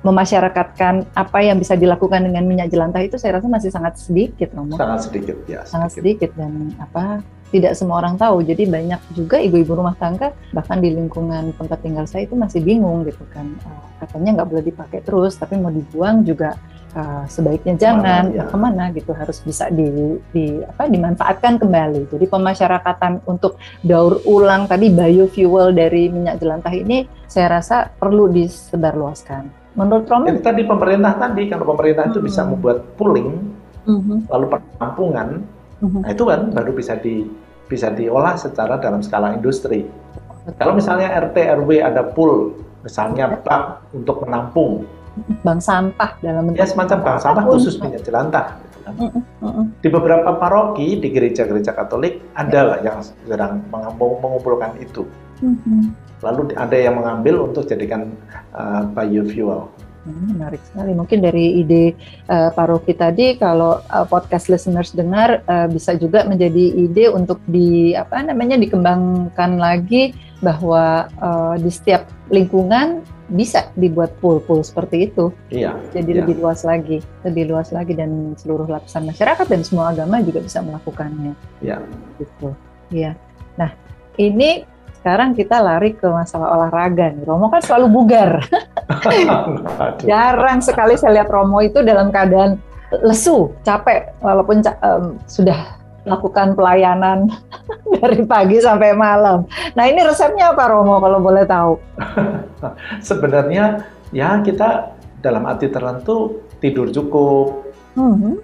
[0.06, 4.78] memasyarakatkan apa yang bisa dilakukan dengan minyak jelantah itu saya rasa masih sangat sedikit, Romo.
[4.78, 5.66] Sangat sedikit, ya.
[5.66, 5.72] Sedikit.
[5.74, 7.18] Sangat sedikit dan apa?
[7.56, 8.44] Tidak semua orang tahu.
[8.44, 13.00] Jadi banyak juga ibu-ibu rumah tangga bahkan di lingkungan tempat tinggal saya itu masih bingung
[13.08, 13.48] gitu kan.
[13.64, 16.52] Uh, katanya nggak boleh dipakai terus, tapi mau dibuang juga
[16.92, 18.44] uh, sebaiknya jangan ke mana, ya.
[18.44, 19.88] ke mana gitu harus bisa di,
[20.36, 22.12] di apa dimanfaatkan kembali.
[22.12, 29.72] Jadi pemasyarakatan untuk daur ulang tadi biofuel dari minyak jelantah ini saya rasa perlu disebarluaskan.
[29.80, 30.28] Menurut Romo?
[30.28, 32.48] Itu tadi pemerintah tadi kalau pemerintah itu bisa hmm.
[32.52, 33.28] membuat pooling,
[33.88, 34.28] hmm.
[34.28, 35.28] lalu penampungan,
[35.80, 36.00] hmm.
[36.04, 37.24] nah itu kan baru bisa di
[37.66, 39.86] bisa diolah secara dalam skala industri.
[40.46, 40.56] Betul.
[40.58, 42.54] Kalau misalnya RT RW ada pool,
[42.86, 44.86] misalnya bak untuk menampung
[45.42, 48.94] bank sampah dalam bentuk ya semacam bank sampah khusus minyak jelantah gitu kan.
[49.80, 55.08] di beberapa paroki di gereja-gereja Katolik ada lah yang sedang mengumpulkan itu
[56.20, 58.12] lalu ada yang mengambil untuk jadikan
[58.52, 59.68] uh, biofuel
[60.06, 60.94] Hmm, menarik sekali.
[60.94, 61.98] Mungkin dari ide
[62.30, 67.90] uh, paroki tadi, kalau uh, podcast listeners dengar, uh, bisa juga menjadi ide untuk di
[67.98, 75.34] apa namanya dikembangkan lagi bahwa uh, di setiap lingkungan bisa dibuat pool-pool seperti itu.
[75.50, 75.74] Iya.
[75.90, 76.18] Jadi iya.
[76.22, 80.62] lebih luas lagi, lebih luas lagi dan seluruh lapisan masyarakat dan semua agama juga bisa
[80.62, 81.34] melakukannya.
[81.58, 81.82] Iya.
[82.22, 82.48] Gitu.
[82.94, 83.18] Iya.
[83.58, 83.74] Nah,
[84.22, 84.62] ini
[85.06, 87.22] sekarang kita lari ke masalah olahraga nih.
[87.22, 88.42] Romo kan selalu bugar.
[90.10, 92.58] Jarang sekali saya lihat Romo itu dalam keadaan
[93.06, 95.78] lesu, capek, walaupun um, sudah
[96.10, 97.30] lakukan pelayanan
[98.02, 99.46] dari pagi sampai malam.
[99.78, 101.78] Nah ini resepnya apa Romo kalau boleh tahu?
[103.06, 104.90] Sebenarnya ya kita
[105.22, 107.62] dalam arti tertentu tidur cukup,
[107.94, 108.34] mm-hmm.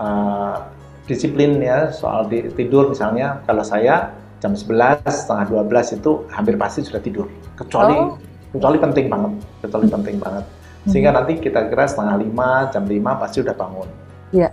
[0.00, 0.64] uh,
[1.04, 6.84] disiplin ya soal di, tidur misalnya kalau saya jam 11 setengah 12 itu hampir pasti
[6.84, 8.20] sudah tidur kecuali oh.
[8.52, 9.32] kecuali penting banget
[9.64, 10.44] kecuali penting banget
[10.86, 11.26] sehingga mm-hmm.
[11.34, 13.88] nanti kita kira setengah lima jam 5 pasti udah bangun.
[14.30, 14.48] Iya.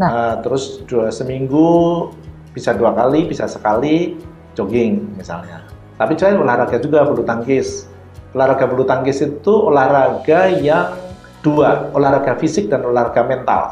[0.00, 2.10] Nah, uh, terus dua seminggu
[2.56, 4.16] bisa dua kali, bisa sekali
[4.56, 5.62] jogging misalnya.
[5.94, 7.86] Tapi saya olahraga juga bulu tangkis.
[8.34, 10.98] Olahraga bulu tangkis itu olahraga yang
[11.44, 13.62] dua, olahraga fisik dan olahraga mental.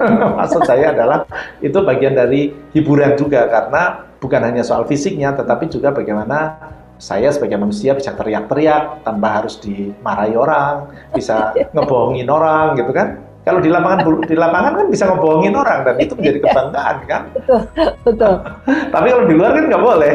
[0.40, 1.28] Maksud saya adalah
[1.60, 6.60] itu bagian dari hiburan juga karena bukan hanya soal fisiknya, tetapi juga bagaimana
[7.00, 13.56] saya sebagai manusia bisa teriak-teriak tanpa harus dimarahi orang, bisa ngebohongin orang gitu kan Kalau
[13.56, 17.22] di lapangan di lapangan kan bisa ngebohongin orang dan itu menjadi kebanggaan kan.
[17.32, 17.60] Betul,
[18.04, 18.34] betul.
[18.94, 20.12] Tapi kalau di luar kan nggak boleh.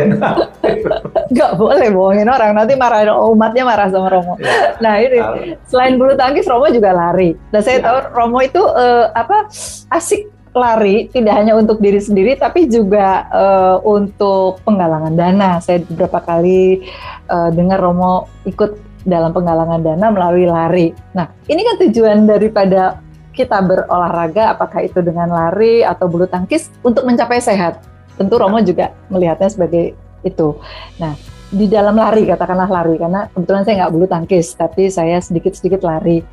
[1.34, 4.38] Nggak boleh bohongin orang, nanti marah umatnya marah sama Romo.
[4.38, 4.78] Ya.
[4.78, 5.18] Nah ini
[5.66, 7.34] selain bulu tangkis, Romo juga lari.
[7.50, 7.90] Dan saya Ya.
[7.90, 9.50] tahu Romo itu eh, apa
[9.90, 15.60] asik lari tidak hanya untuk diri sendiri tapi juga eh, untuk penggalangan dana.
[15.60, 16.82] Saya beberapa kali
[17.30, 20.88] eh, dengar Romo ikut dalam penggalangan dana melalui lari.
[21.14, 27.06] Nah, ini kan tujuan daripada kita berolahraga, apakah itu dengan lari atau bulu tangkis, untuk
[27.06, 27.84] mencapai sehat.
[28.16, 30.58] Tentu Romo juga melihatnya sebagai itu.
[30.98, 31.14] Nah,
[31.52, 36.24] di dalam lari, katakanlah lari, karena kebetulan saya nggak bulu tangkis, tapi saya sedikit-sedikit lari,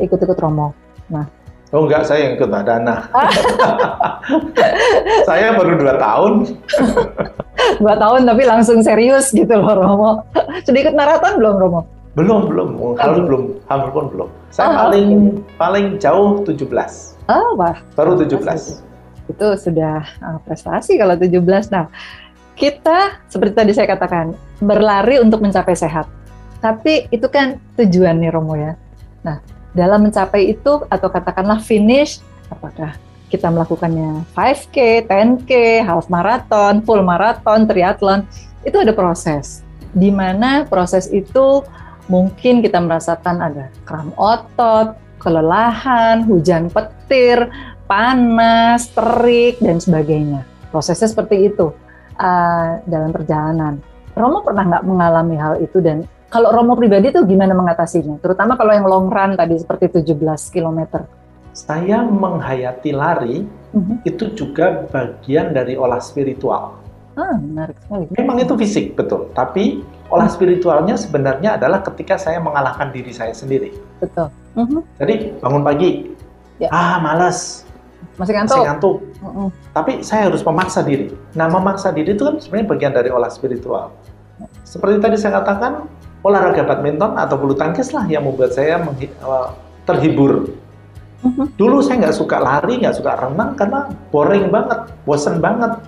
[0.00, 0.72] ikut-ikut Romo.
[1.74, 3.10] Oh enggak, saya yang ikut dana.
[5.28, 6.32] saya baru dua tahun.
[7.82, 10.10] Dua tahun tapi langsung serius gitu loh Romo.
[10.62, 11.80] Sudah ikut maraton belum Romo?
[12.14, 12.68] Belum, belum.
[12.96, 13.42] Hampir belum.
[13.68, 14.28] Hampir pun belum.
[14.48, 15.08] Saya Oh, paling
[15.60, 17.18] paling jauh 17.
[17.28, 18.86] Ah, wah, Baru 17.
[19.26, 21.42] itu sudah ah, prestasi kalau 17.
[21.74, 21.90] Nah,
[22.54, 26.06] kita seperti tadi saya katakan, berlari untuk mencapai sehat.
[26.62, 28.72] Tapi itu kan tujuan nih Romo ya.
[29.20, 29.42] Nah,
[29.76, 32.96] dalam mencapai itu atau katakanlah finish, apakah
[33.28, 38.24] kita melakukannya 5K, 10K, half marathon, full marathon, triathlon,
[38.64, 39.60] itu ada proses.
[39.92, 41.60] Di mana proses itu
[42.08, 47.50] mungkin kita merasakan ada kram otot, kelelahan, hujan petir,
[47.84, 50.46] panas, terik, dan sebagainya.
[50.70, 51.74] Prosesnya seperti itu
[52.16, 53.82] uh, dalam perjalanan.
[54.16, 58.18] Romo pernah nggak mengalami hal itu dan kalau Romo pribadi tuh gimana mengatasinya?
[58.18, 61.06] Terutama kalau yang long run tadi seperti 17 km.
[61.56, 64.04] Saya menghayati lari Mhm.
[64.04, 66.76] itu juga bagian dari olah spiritual.
[67.16, 68.04] Ah, menarik sekali.
[68.12, 69.32] Memang itu fisik, betul.
[69.32, 69.80] Tapi
[70.12, 73.72] olah spiritualnya sebenarnya adalah ketika saya mengalahkan diri saya sendiri.
[73.96, 74.28] Betul.
[74.52, 74.80] Mhm.
[75.00, 76.12] Jadi bangun pagi,
[76.60, 76.68] Ya.
[76.68, 77.64] ah malas,
[78.20, 78.62] Masih masih ngantuk?
[78.68, 78.96] ngantuk.
[79.24, 79.48] Mhm.
[79.72, 81.08] Tapi saya harus memaksa diri.
[81.32, 83.96] Nah, memaksa diri itu kan sebenarnya bagian dari olah spiritual.
[84.64, 85.88] Seperti tadi saya katakan,
[86.26, 89.48] olahraga badminton atau bulu tangkis lah yang membuat saya eh,
[89.86, 90.50] terhibur.
[91.22, 91.54] Mhm.
[91.54, 95.78] Dulu saya nggak suka lari, nggak suka renang karena boring banget, bosen banget.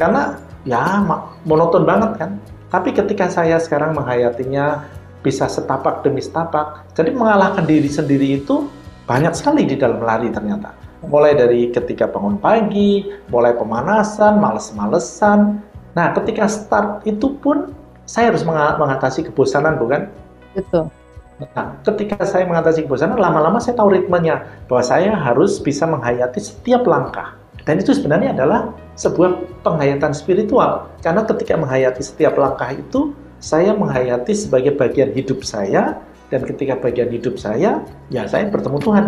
[0.00, 1.04] Karena ya
[1.44, 2.30] monoton banget kan.
[2.72, 4.88] Tapi ketika saya sekarang menghayatinya
[5.20, 8.66] bisa setapak demi setapak, jadi mengalahkan diri sendiri itu
[9.04, 10.72] banyak sekali di dalam lari ternyata.
[11.04, 15.60] Mulai dari ketika bangun pagi, mulai pemanasan, males-malesan.
[15.92, 17.74] Nah, ketika start itu pun
[18.12, 20.12] saya harus menga- mengatasi kebosanan, bukan?
[20.52, 20.92] Betul.
[21.40, 26.84] Nah, ketika saya mengatasi kebosanan, lama-lama saya tahu ritmenya bahwa saya harus bisa menghayati setiap
[26.84, 27.40] langkah.
[27.64, 30.92] Dan itu sebenarnya adalah sebuah penghayatan spiritual.
[31.00, 35.96] Karena ketika menghayati setiap langkah itu, saya menghayati sebagai bagian hidup saya,
[36.28, 37.80] dan ketika bagian hidup saya,
[38.12, 39.04] ya saya bertemu Tuhan.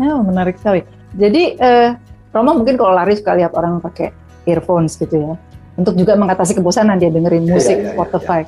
[0.00, 0.80] Ya, menarik sekali.
[1.12, 1.92] Jadi, eh,
[2.32, 4.16] Romo mungkin kalau lari suka lihat orang pakai
[4.48, 5.34] earphones gitu ya.
[5.80, 8.40] Untuk juga mengatasi kebosanan dia dengerin Iya, musik iya, iya, Spotify.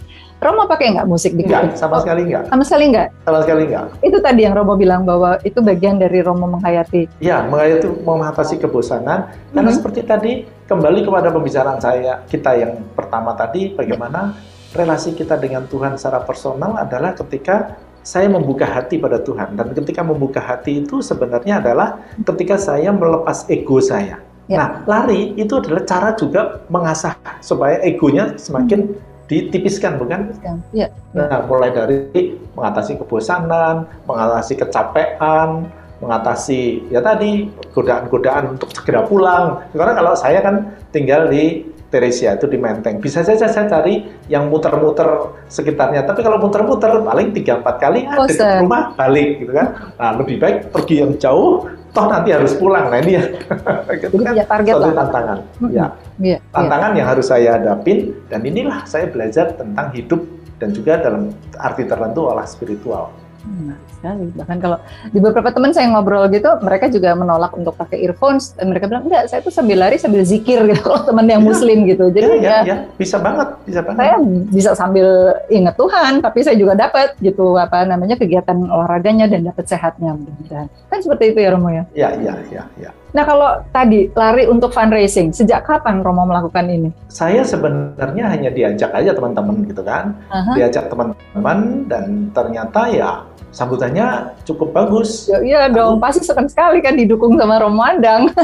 [0.43, 2.51] Romo pakai nggak musik di Enggak, sama sekali enggak.
[2.51, 3.09] Sama sekali nggak?
[3.25, 3.87] Sama sekali enggak.
[4.03, 7.23] Itu tadi yang Romo bilang bahwa itu bagian dari Romo menghayati.
[7.23, 9.33] Ya, menghayati mengatasi kebosanan.
[9.55, 9.77] Karena Mhm.
[9.79, 10.33] seperti tadi,
[10.67, 14.35] kembali kepada pembicaraan saya, kita yang pertama tadi, bagaimana
[14.75, 19.55] relasi kita dengan Tuhan secara personal adalah ketika saya membuka hati pada Tuhan.
[19.55, 24.19] Dan ketika membuka hati itu sebenarnya adalah ketika saya melepas ego saya.
[24.51, 24.59] Ya.
[24.59, 28.91] Nah, lari itu adalah cara juga mengasah supaya egonya semakin
[29.31, 30.35] ditipiskan, bukan?
[30.75, 30.91] Iya.
[31.15, 35.71] Nah, mulai dari mengatasi kebosanan, mengatasi kecapean,
[36.03, 39.63] mengatasi ya tadi godaan-godaan untuk segera pulang.
[39.71, 44.49] Karena kalau saya kan tinggal di Teresia itu di Menteng, bisa saja saya cari yang
[44.49, 46.09] muter-muter sekitarnya.
[46.09, 49.93] Tapi kalau muter-muter paling tiga empat kali ah, dekat rumah balik gitu kan.
[50.01, 52.89] Nah, lebih baik pergi yang jauh, toh nanti harus pulang.
[52.89, 53.25] Nah ini ya,
[54.09, 54.97] itu kan target suatu lah.
[55.05, 55.39] tantangan.
[55.61, 55.71] Mhm.
[55.71, 55.87] Ya
[56.21, 56.39] iya.
[56.51, 60.21] tantangan yang harus saya hadapin dan inilah saya belajar tentang hidup
[60.57, 63.13] dan juga dalam arti tertentu olah spiritual.
[63.43, 64.25] Menarik sekali.
[64.33, 64.79] Bahkan kalau
[65.09, 68.55] di beberapa teman saya ngobrol gitu, mereka juga menolak untuk pakai earphones.
[68.55, 70.79] Dan mereka bilang, enggak, saya tuh sambil lari sambil zikir gitu.
[70.87, 71.49] Kalau teman yang Ya.
[71.49, 72.07] muslim gitu.
[72.09, 73.99] Jadi ya, ya, ya, ya, bisa banget, bisa banget.
[73.99, 74.15] saya
[74.49, 75.09] bisa sambil
[75.49, 80.71] ingat Tuhan, tapi saya juga dapat gitu apa namanya kegiatan olahraganya dan dapat sehatnya mudah-mudahan.
[80.87, 81.83] Kan seperti itu ya Romo ya.
[81.93, 82.91] Ya, ya, ya, ya.
[83.13, 86.89] Nah kalau tadi lari untuk fundraising, sejak kapan Romo melakukan ini?
[87.09, 90.57] Saya sebenarnya hanya diajak aja teman-teman gitu kan, Aha.
[90.57, 93.11] diajak teman-teman dan ternyata ya
[93.53, 95.29] sambutannya cukup bagus.
[95.29, 98.33] Ya, iya dong, pasti senang sekali kan didukung sama Romo Andang.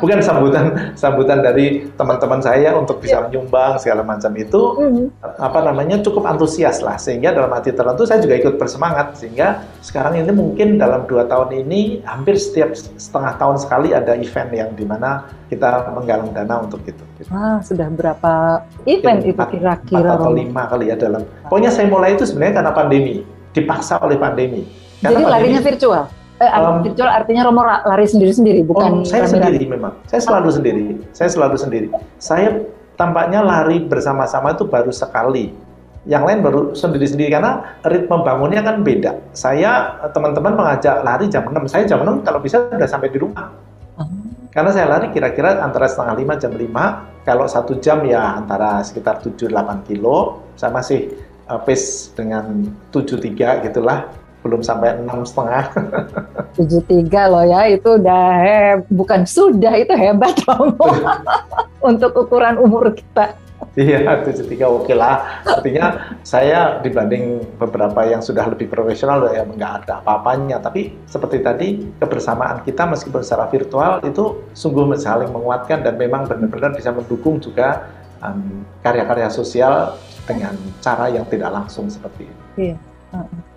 [0.00, 5.04] Bukan sambutan sambutan dari teman-teman saya untuk bisa menyumbang segala macam itu Mhm.
[5.40, 10.20] apa namanya cukup antusias lah sehingga dalam arti tertentu saya juga ikut bersemangat sehingga sekarang
[10.20, 14.84] ini mungkin dalam dua tahun ini hampir setiap setengah tahun sekali ada event yang di
[14.84, 17.00] mana kita menggalang dana untuk itu.
[17.32, 20.00] Wah, sudah berapa event itu kira-kira?
[20.14, 21.24] empat atau lima kali ya dalam.
[21.48, 23.24] Pokoknya saya mulai itu sebenarnya karena pandemi,
[23.58, 24.62] dipaksa oleh pandemi.
[24.98, 26.04] Jadi Karena larinya pandemi- virtual?
[26.38, 29.90] Eh, Um, virtual artinya Romo lari sendiri-sendiri, bukan Oh, saya sendiri memang.
[30.06, 30.82] Saya selalu sendiri.
[31.10, 31.88] Saya selalu sendiri.
[32.22, 32.62] Saya
[32.94, 35.50] tampaknya lari bersama-sama itu baru sekali.
[36.06, 39.18] Yang lain baru sendiri-sendiri karena ritme bangunnya kan beda.
[39.34, 41.66] Saya teman-teman mengajak lari jam 6.
[41.66, 43.50] Saya jam 6 kalau bisa sudah sampai di rumah.
[43.98, 44.06] Oh.
[44.54, 47.02] Karena saya lari kira-kira antara setengah lima jam 5.
[47.26, 50.46] Kalau satu jam ya antara sekitar 7-8 kilo.
[50.54, 51.12] Saya masih
[51.48, 54.08] uh, pace dengan 7-3 gitulah.
[54.38, 55.74] Belum sampai enam setengah.
[56.60, 60.88] 73 loh ya, itu udah he- bukan sudah, itu hebat Romo.
[61.90, 63.34] Untuk ukuran umur kita.
[63.78, 65.42] Iya, 73 oke lah.
[65.46, 70.58] Artinya saya dibanding beberapa yang sudah lebih profesional ya nggak ada apa-apanya.
[70.58, 76.74] Tapi seperti tadi kebersamaan kita meskipun secara virtual itu sungguh saling menguatkan dan memang benar-benar
[76.74, 77.86] bisa mendukung juga
[78.20, 82.76] em, karya-karya sosial dengan cara yang tidak langsung seperti ini.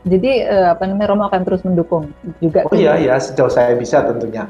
[0.01, 2.63] Jadi eh, apa namanya Romo akan terus mendukung juga.
[2.65, 4.47] Oh iya ya sejauh saya bisa tentunya.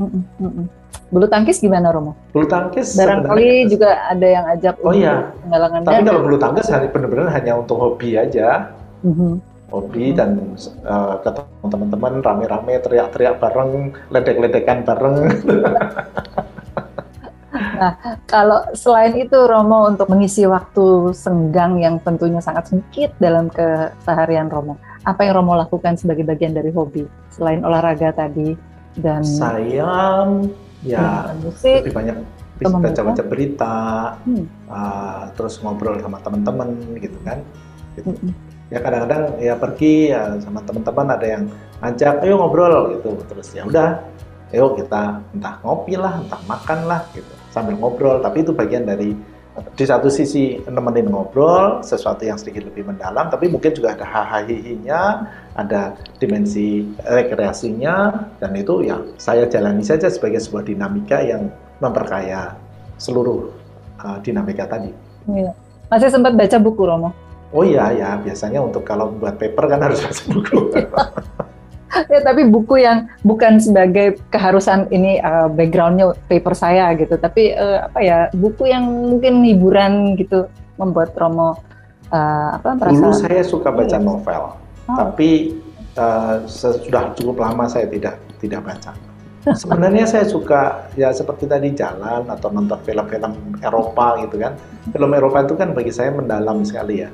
[0.00, 0.66] Mm-mm.
[1.08, 2.16] Bulu tangkis gimana Romo?
[2.32, 5.30] Bulu tangkis Barangkali juga ada yang ajak Oh iya.
[5.44, 8.72] penggalangan Tapi kalau bulu tangkis hanya- benar-benar hanya untuk hobi aja.
[9.04, 9.38] Mhm.
[9.68, 10.16] hobi Hmm.
[10.16, 10.30] dan
[10.88, 15.28] uh, ketemu teman-teman rame-rame teriak-teriak bareng, ledek-ledekan bareng.
[18.26, 24.76] Kalau selain itu Romo untuk mengisi waktu senggang yang tentunya sangat sempit dalam keseharian Romo,
[25.06, 28.58] apa yang Romo lakukan sebagai bagian dari hobi selain olahraga tadi
[28.98, 29.86] dan Saya
[30.82, 31.78] ya mendengarkan musik?
[31.86, 32.16] lebih banyak
[32.58, 33.76] baca-baca berita,
[34.26, 34.44] Hmm.
[34.66, 37.38] uh, terus ngobrol sama teman-teman gitu kan.
[37.94, 38.10] Gitu.
[38.10, 38.34] Mm-mm.
[38.68, 41.46] Ya kadang-kadang ya pergi ya sama teman-teman ada yang
[41.80, 43.14] ngajak, ayo ngobrol gitu.
[43.30, 44.02] Terus ya udah,
[44.50, 48.20] ayo kita entah ngopi lah, entah makan lah gitu sambil ngobrol.
[48.20, 49.12] Tapi itu bagian dari
[49.74, 54.46] di satu sisi nemenin ngobrol sesuatu yang sedikit lebih mendalam, tapi mungkin juga ada hahaha
[55.58, 61.50] ada dimensi rekreasinya, dan itu ya saya jalani saja sebagai sebuah dinamika yang
[61.82, 62.54] memperkaya
[62.98, 63.50] seluruh
[64.02, 64.94] uh, dinamika tadi.
[65.26, 65.50] Iya.
[65.88, 67.10] Masih sempat baca buku Romo?
[67.48, 70.58] Oh iya ya, biasanya untuk kalau buat paper kan harus baca buku.
[72.12, 77.88] ya tapi buku yang bukan sebagai keharusan ini uh, backgroundnya paper saya gitu, tapi uh,
[77.90, 80.46] apa ya buku yang mungkin hiburan gitu
[80.78, 81.58] membuat Romo
[82.14, 84.04] uh, apa Dulu merasa saya suka baca Iya.
[84.04, 84.42] novel,
[84.88, 84.96] Oh.
[84.96, 85.52] tapi
[86.00, 89.07] uh, sudah cukup lama saya tidak tidak baca.
[89.54, 93.32] Sebenarnya saya suka ya seperti tadi jalan atau nonton film-film
[93.64, 94.58] Eropa gitu kan.
[94.90, 97.10] Film Eropa itu kan bagi saya mendalam sekali ya.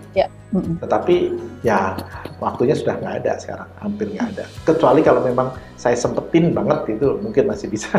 [0.55, 0.79] Mm-mm.
[0.79, 1.35] Tetapi
[1.67, 1.99] ya
[2.39, 4.45] waktunya sudah nggak ada sekarang, hampir nggak ada.
[4.63, 7.91] Kecuali kalau memang saya sempetin banget itu mungkin masih bisa.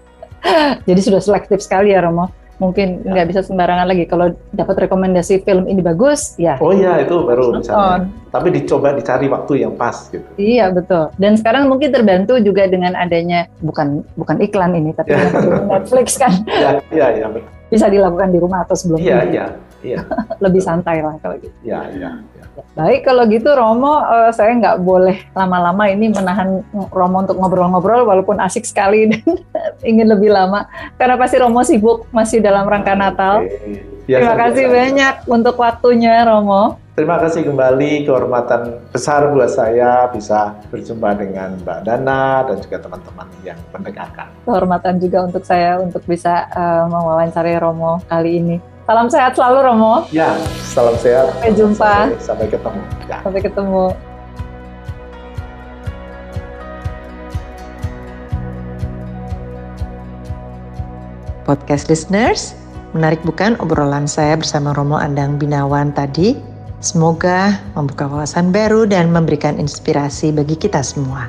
[0.88, 2.32] jadi sudah selektif sekali ya Romo.
[2.56, 3.12] Mungkin Ya.
[3.12, 4.04] nggak bisa sembarangan lagi.
[4.04, 8.08] Kalau dapat rekomendasi film ini bagus, ya Oh iya itu baru misalnya.
[8.26, 10.24] Tapi dicoba dicari waktu yang pas gitu.
[10.34, 11.12] Iya betul.
[11.14, 15.20] Dan sekarang mungkin terbantu juga dengan adanya bukan bukan iklan ini, tapi Ya.
[15.70, 17.48] Netflix kan Iya iya iya betul.
[17.66, 19.46] bisa dilakukan di rumah atau sebelum Iya iya
[19.86, 20.02] iya
[20.44, 21.54] lebih santai lah kalau gitu.
[21.62, 22.10] iya iya.
[22.18, 22.44] iya.
[22.72, 28.40] Baik kalau gitu Romo, eh, saya nggak boleh lama-lama ini menahan Romo untuk ngobrol-ngobrol walaupun
[28.40, 29.24] asik sekali dan
[29.84, 30.64] ingin lebih lama
[30.96, 33.44] karena pasti Romo sibuk masih dalam rangka Natal.
[33.44, 33.96] Oke.
[34.06, 34.76] Terima Biasa, kasih biasa.
[34.78, 36.78] banyak untuk waktunya Romo.
[36.94, 43.26] Terima kasih kembali kehormatan besar buat saya bisa berjumpa dengan Mbak Dana dan juga teman-teman
[43.42, 44.30] yang mendengarkan.
[44.46, 48.56] Kehormatan juga untuk saya untuk bisa eh, mewawancari Romo kali ini.
[48.86, 50.06] Salam sehat selalu Romo.
[50.14, 51.34] Ya, salam sehat.
[51.34, 51.94] Sampai jumpa.
[52.06, 52.80] Sampai, sampai ketemu.
[53.10, 53.18] Ya.
[53.18, 53.84] Sampai ketemu.
[61.42, 62.54] Podcast listeners,
[62.94, 66.38] menarik bukan obrolan saya bersama Romo Andang Binawan tadi?
[66.78, 71.26] Semoga membuka wawasan baru dan memberikan inspirasi bagi kita semua.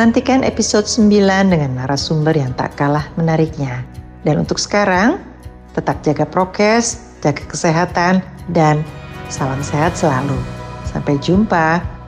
[0.00, 1.12] Nantikan episode 9
[1.44, 3.84] dengan narasumber yang tak kalah menariknya.
[4.24, 5.29] Dan untuk sekarang,
[5.76, 8.82] tetap jaga prokes, jaga kesehatan, dan
[9.30, 10.36] salam sehat selalu.
[10.88, 11.99] Sampai jumpa.